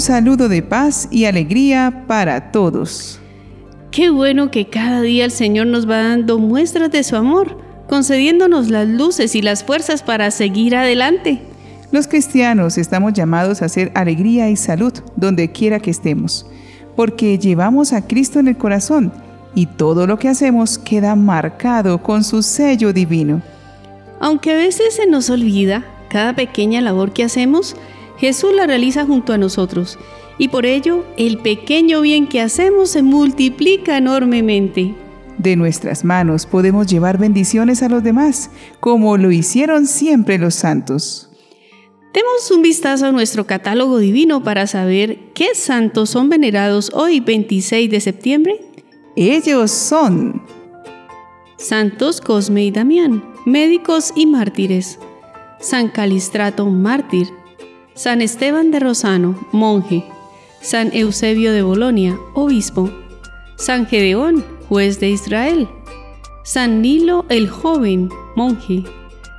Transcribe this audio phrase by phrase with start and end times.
[0.00, 3.20] Un saludo de paz y alegría para todos.
[3.90, 8.70] Qué bueno que cada día el Señor nos va dando muestras de su amor, concediéndonos
[8.70, 11.42] las luces y las fuerzas para seguir adelante.
[11.92, 16.46] Los cristianos estamos llamados a hacer alegría y salud donde quiera que estemos,
[16.96, 19.12] porque llevamos a Cristo en el corazón
[19.54, 23.42] y todo lo que hacemos queda marcado con su sello divino.
[24.18, 27.76] Aunque a veces se nos olvida, cada pequeña labor que hacemos,
[28.20, 29.98] Jesús la realiza junto a nosotros
[30.36, 34.94] y por ello el pequeño bien que hacemos se multiplica enormemente.
[35.38, 41.30] De nuestras manos podemos llevar bendiciones a los demás, como lo hicieron siempre los santos.
[42.12, 47.88] Demos un vistazo a nuestro catálogo divino para saber qué santos son venerados hoy 26
[47.88, 48.60] de septiembre.
[49.16, 50.42] Ellos son
[51.56, 54.98] Santos Cosme y Damián, médicos y mártires.
[55.60, 57.28] San Calistrato, mártir.
[58.02, 60.02] San Esteban de Rosano, monje.
[60.62, 62.90] San Eusebio de Bolonia, obispo.
[63.56, 65.68] San Gedeón, juez de Israel.
[66.42, 68.84] San Nilo el joven, monje.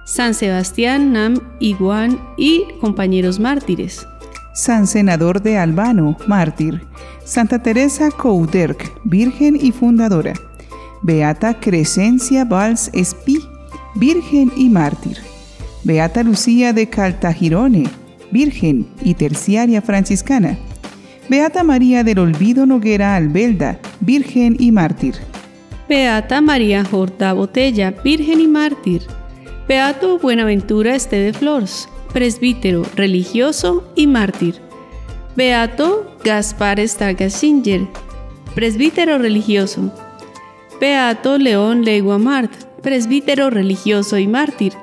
[0.05, 4.05] San Sebastián, Nam, Iguan y compañeros mártires.
[4.53, 6.85] San Senador de Albano, mártir.
[7.25, 10.33] Santa Teresa Couderc, virgen y fundadora.
[11.01, 13.39] Beata Crescencia Valls Espí,
[13.95, 15.17] virgen y mártir.
[15.83, 18.00] Beata Lucía de Caltagirone,
[18.31, 20.57] virgen y terciaria franciscana.
[21.29, 25.15] Beata María del Olvido Noguera Albelda, virgen y mártir.
[25.87, 29.03] Beata María Jorda Botella, virgen y mártir.
[29.67, 34.55] Beato Buenaventura Esteve Flores, presbítero, religioso y mártir.
[35.35, 36.79] Beato Gaspar
[37.29, 37.87] Singer,
[38.53, 39.93] presbítero religioso.
[40.81, 42.51] Beato León Leguamart,
[42.81, 44.73] presbítero religioso y mártir.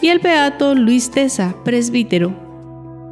[0.00, 2.47] Y el Beato Luis Tesa, presbítero.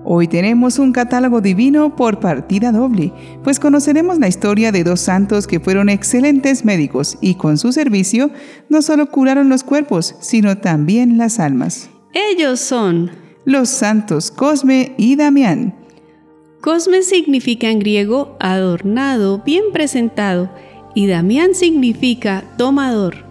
[0.09, 3.13] Hoy tenemos un catálogo divino por partida doble,
[3.43, 8.31] pues conoceremos la historia de dos santos que fueron excelentes médicos y con su servicio
[8.69, 11.91] no solo curaron los cuerpos, sino también las almas.
[12.15, 13.11] Ellos son
[13.45, 15.75] los santos Cosme y Damián.
[16.61, 20.51] Cosme significa en griego adornado, bien presentado,
[20.95, 23.27] y Damián significa tomador.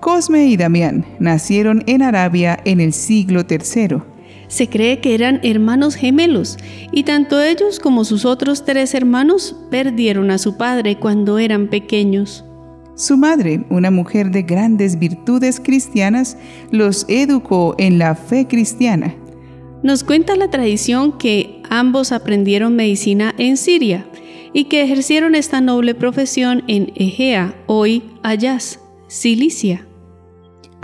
[0.00, 4.15] Cosme y Damián nacieron en Arabia en el siglo III.
[4.48, 6.56] Se cree que eran hermanos gemelos
[6.92, 12.44] y tanto ellos como sus otros tres hermanos perdieron a su padre cuando eran pequeños.
[12.96, 16.38] Su madre, una mujer de grandes virtudes cristianas,
[16.70, 19.14] los educó en la fe cristiana.
[19.82, 24.06] Nos cuenta la tradición que ambos aprendieron medicina en Siria
[24.54, 29.85] y que ejercieron esta noble profesión en Egea, hoy Ayaz, Cilicia.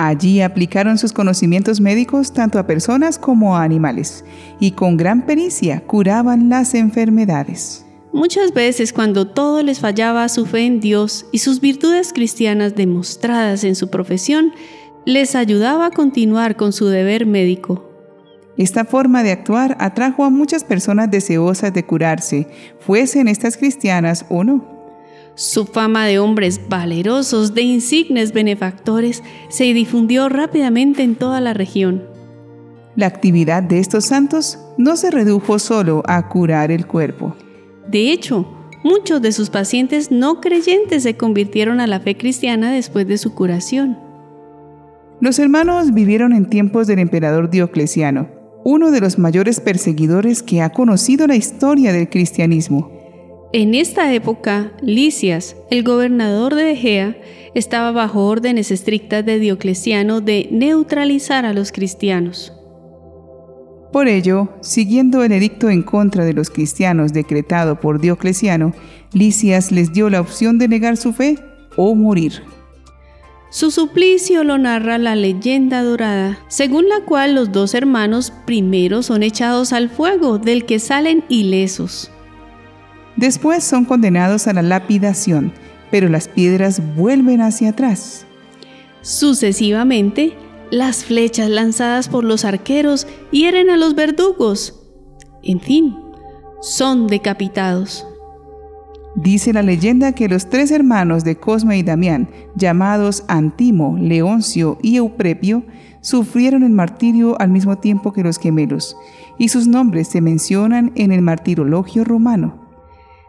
[0.05, 4.25] Allí aplicaron sus conocimientos médicos tanto a personas como a animales
[4.59, 7.87] y con gran pericia curaban las enfermedades.
[8.13, 13.63] Muchas veces cuando todo les fallaba su fe en Dios y sus virtudes cristianas demostradas
[13.63, 14.51] en su profesión,
[15.05, 17.89] les ayudaba a continuar con su deber médico.
[18.57, 22.49] Esta forma de actuar atrajo a muchas personas deseosas de curarse,
[22.81, 24.72] fuesen estas cristianas o no.
[25.35, 32.03] Su fama de hombres valerosos, de insignes benefactores, se difundió rápidamente en toda la región.
[32.97, 37.35] La actividad de estos santos no se redujo solo a curar el cuerpo.
[37.89, 38.47] De hecho,
[38.85, 43.35] muchos de sus pacientes no creyentes se convirtieron a la fe cristiana después de su
[43.35, 43.99] curación.
[45.21, 48.29] Los hermanos vivieron en tiempos del emperador Diocleciano,
[48.65, 53.02] uno de los mayores perseguidores que ha conocido la historia del cristianismo.
[53.55, 57.19] En esta época, Licias, el gobernador de Egea,
[57.55, 62.55] estaba bajo órdenes estrictas de Diocleciano de neutralizar a los cristianos.
[63.93, 68.73] Por ello, siguiendo el edicto en contra de los cristianos decretado por Diocleciano,
[69.13, 71.37] Licias les dio la opción de negar su fe
[71.77, 72.43] o morir.
[73.51, 79.23] Su suplicio lo narra la leyenda dorada, según la cual los dos hermanos primero son
[79.23, 82.12] echados al fuego, del que salen ilesos.
[83.17, 85.53] Después son condenados a la lapidación,
[85.91, 88.27] pero las piedras vuelven hacia atrás.
[89.03, 90.35] Sucesivamente,
[90.71, 94.81] las flechas lanzadas por los arqueros hieren a los verdugos.
[95.43, 95.95] En fin,
[96.63, 98.07] son decapitados.
[99.15, 104.97] Dice la leyenda que los tres hermanos de Cosme y Damián, llamados Antimo, Leoncio y
[104.97, 105.65] Euprepio,
[106.01, 108.97] sufrieron el martirio al mismo tiempo que los gemelos,
[109.39, 112.62] y sus nombres se mencionan en el martirologio romano.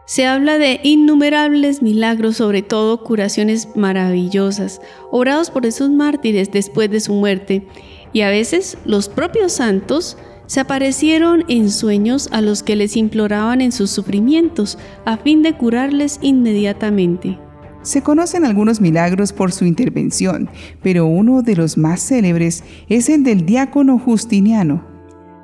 [0.06, 7.00] Se habla de innumerables milagros, sobre todo curaciones maravillosas, obrados por esos mártires después de
[7.00, 7.66] su muerte,
[8.12, 13.62] y a veces los propios santos se aparecieron en sueños a los que les imploraban
[13.62, 17.38] en sus sufrimientos a fin de curarles inmediatamente.
[17.80, 20.50] Se conocen algunos milagros por su intervención,
[20.82, 24.86] pero uno de los más célebres es el del diácono Justiniano.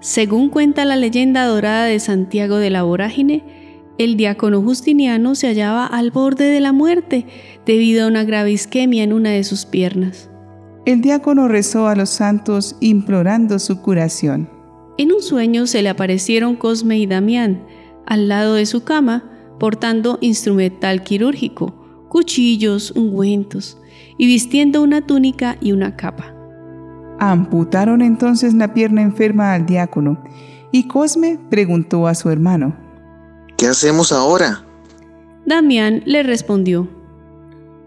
[0.00, 3.59] Según cuenta la leyenda dorada de Santiago de la Vorágine,
[4.00, 7.26] el diácono Justiniano se hallaba al borde de la muerte
[7.66, 10.30] debido a una grave isquemia en una de sus piernas.
[10.86, 14.48] El diácono rezó a los santos implorando su curación.
[14.96, 17.62] En un sueño se le aparecieron Cosme y Damián
[18.06, 23.76] al lado de su cama portando instrumental quirúrgico, cuchillos, ungüentos
[24.16, 26.34] y vistiendo una túnica y una capa.
[27.18, 30.24] Amputaron entonces la pierna enferma al diácono
[30.72, 32.79] y Cosme preguntó a su hermano,
[33.60, 34.64] ¿Qué hacemos ahora?
[35.44, 36.88] Damián le respondió,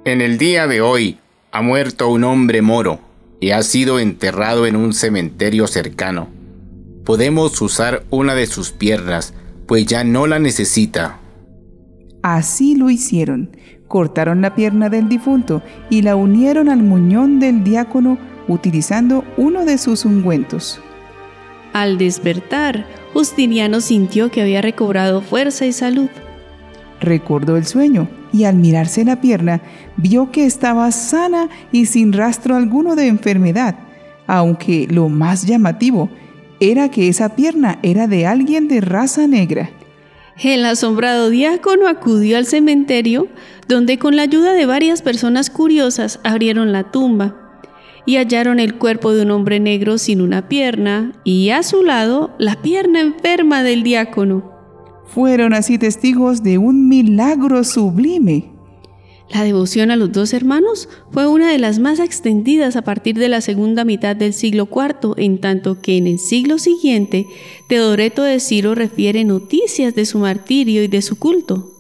[0.06, 1.18] En el día de hoy
[1.52, 3.00] ha muerto un hombre moro
[3.40, 6.28] y ha sido enterrado en un cementerio cercano.
[7.04, 9.34] Podemos usar una de sus piernas,
[9.66, 11.18] pues ya no la necesita.
[12.22, 13.58] Así lo hicieron.
[13.88, 19.80] Cortaron la pierna del difunto y la unieron al muñón del diácono utilizando uno de
[19.80, 20.80] sus ungüentos.
[21.74, 26.10] Al despertar, Justiniano sintió que había recobrado fuerza y salud.
[27.02, 29.62] Recordó el sueño y al mirarse la pierna
[29.98, 33.76] vio que estaba sana y sin rastro alguno de enfermedad,
[34.28, 36.10] aunque lo más llamativo
[36.60, 39.72] era que esa pierna era de alguien de raza negra.
[40.42, 43.28] El asombrado diácono acudió al cementerio,
[43.68, 47.43] donde con la ayuda de varias personas curiosas abrieron la tumba
[48.06, 52.36] y hallaron el cuerpo de un hombre negro sin una pierna y a su lado
[52.38, 54.52] la pierna enferma del diácono.
[55.06, 58.54] Fueron así testigos de un milagro sublime.
[59.30, 63.30] La devoción a los dos hermanos fue una de las más extendidas a partir de
[63.30, 67.26] la segunda mitad del siglo IV, en tanto que en el siglo siguiente
[67.68, 71.73] Teodoreto de Ciro refiere noticias de su martirio y de su culto.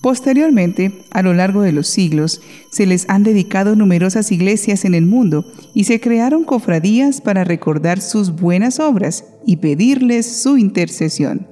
[0.00, 2.40] Posteriormente, a lo largo de los siglos,
[2.70, 8.00] se les han dedicado numerosas iglesias en el mundo y se crearon cofradías para recordar
[8.00, 11.48] sus buenas obras y pedirles su intercesión.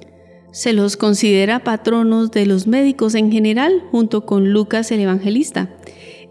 [0.53, 5.75] Se los considera patronos de los médicos en general, junto con Lucas el Evangelista,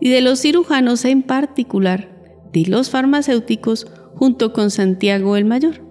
[0.01, 2.09] y de los cirujanos en particular,
[2.51, 5.83] de los farmacéuticos, junto con Santiago el Mayor,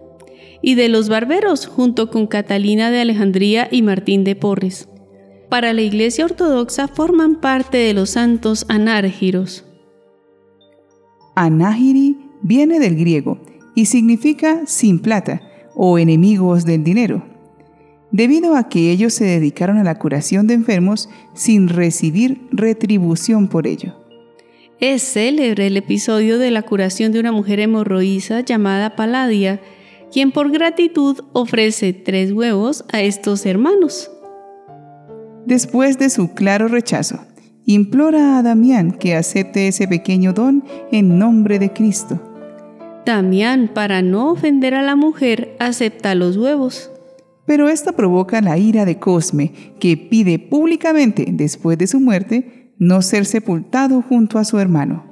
[0.64, 4.90] y de los barberos, junto con Catalina de Alejandría y Martín de Porres.
[5.50, 9.66] Para la Iglesia Ortodoxa forman parte de los santos anárgiros.
[11.36, 13.40] Anágiri viene del griego
[13.76, 15.42] y significa sin plata
[15.76, 17.36] o enemigos del dinero
[18.16, 23.68] debido a que ellos se dedicaron a la curación de enfermos sin recibir retribución por
[23.68, 23.94] ello.
[24.80, 29.60] Es célebre el episodio de la curación de una mujer hemorroísa llamada Paladia,
[30.14, 34.10] quien por gratitud ofrece tres huevos a estos hermanos.
[35.46, 37.20] Después de su claro rechazo,
[37.66, 42.20] implora a Damián que acepte ese pequeño don en nombre de Cristo.
[43.06, 46.92] Damián, para no ofender a la mujer, acepta los huevos.
[47.46, 53.04] Pero esto provoca la ira de Cosme, que pide públicamente, después de su muerte, no
[53.04, 55.06] ser sepultado junto a su hermano.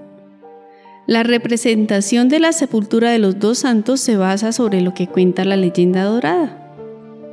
[1.05, 5.45] La representación de la sepultura de los dos santos se basa sobre lo que cuenta
[5.45, 6.75] la leyenda dorada.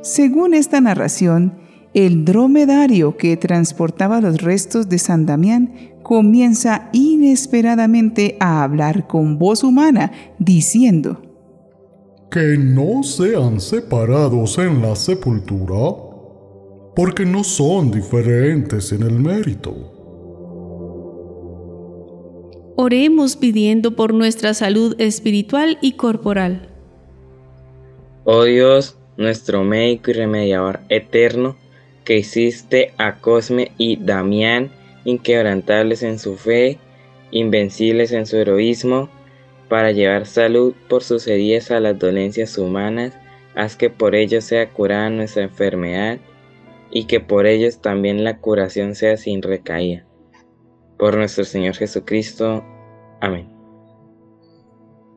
[0.03, 1.60] Según esta narración,
[1.93, 9.63] el dromedario que transportaba los restos de San Damián comienza inesperadamente a hablar con voz
[9.63, 11.21] humana, diciendo,
[12.31, 15.75] que no sean separados en la sepultura,
[16.95, 19.75] porque no son diferentes en el mérito.
[22.77, 26.69] Oremos pidiendo por nuestra salud espiritual y corporal.
[28.23, 31.57] Oh Dios, nuestro médico y remediador eterno,
[32.03, 34.71] que hiciste a Cosme y Damián
[35.05, 36.77] inquebrantables en su fe,
[37.31, 39.09] invencibles en su heroísmo,
[39.69, 43.13] para llevar salud por sus heridas a las dolencias humanas,
[43.55, 46.19] haz que por ellos sea curada nuestra enfermedad
[46.91, 50.05] y que por ellos también la curación sea sin recaída.
[50.97, 52.63] Por nuestro Señor Jesucristo.
[53.21, 53.47] Amén.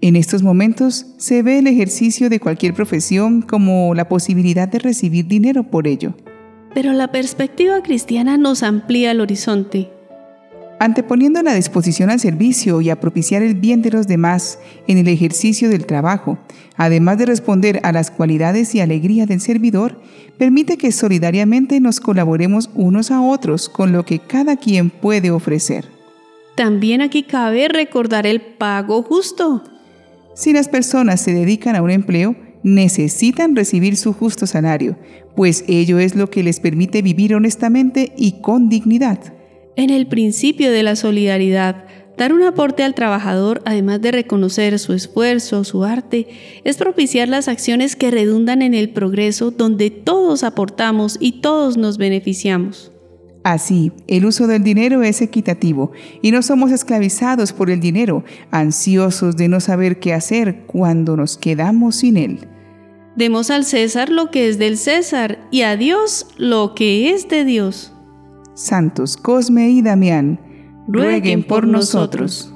[0.01, 5.27] En estos momentos se ve el ejercicio de cualquier profesión como la posibilidad de recibir
[5.27, 6.15] dinero por ello.
[6.75, 9.91] Pero la perspectiva cristiana nos amplía el horizonte
[10.85, 15.09] anteponiendo la disposición al servicio y a propiciar el bien de los demás en el
[15.09, 16.39] ejercicio del trabajo,
[16.77, 19.99] además de responder a las cualidades y alegría del servidor,
[20.39, 25.87] permite que solidariamente nos colaboremos unos a otros con lo que cada quien puede ofrecer.
[26.55, 29.65] También aquí cabe recordar el pago justo.
[30.35, 34.97] Si las personas se dedican a un empleo, necesitan recibir su justo salario,
[35.37, 39.21] pues ello es lo que les permite vivir honestamente y con dignidad.
[39.77, 41.85] En el principio de la solidaridad,
[42.17, 46.29] dar un aporte al trabajador, además de reconocer su esfuerzo, su arte,
[46.65, 51.99] es propiciar las acciones que redundan en el progreso donde todos aportamos y todos nos
[51.99, 52.91] beneficiamos.
[53.43, 55.93] Así, el uso del dinero es equitativo
[56.23, 61.37] y no somos esclavizados por el dinero, ansiosos de no saber qué hacer cuando nos
[61.37, 62.54] quedamos sin él.
[63.17, 67.45] Demos al César lo que es del César y a Dios lo que es de
[67.45, 67.93] Dios.
[68.55, 70.41] Santos Cosme y Damián,
[70.89, 72.54] rueguen por nosotros.